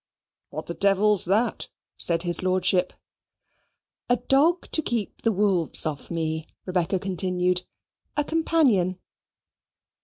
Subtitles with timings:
[0.49, 2.91] "What the devil's that?" said his Lordship.
[4.09, 7.65] "A dog to keep the wolves off me," Rebecca continued.
[8.17, 8.97] "A companion."